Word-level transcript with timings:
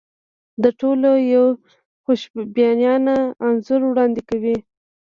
دا 0.61 0.69
ټول 0.79 0.99
یو 1.33 1.45
خوشبینانه 2.03 3.15
انځور 3.45 3.81
وړاندې 3.87 4.21
کوي. 4.29 4.57